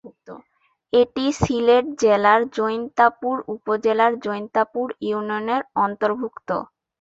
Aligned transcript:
এটি 0.93 1.25
সিলেট 1.39 1.85
জেলার 2.01 2.41
জৈন্তাপুর 2.57 3.35
উপজেলার 3.55 4.11
জৈন্তাপুর 4.25 4.87
ইউনিয়নের 5.01 5.61
অন্তর্ভুক্ত। 5.81 6.49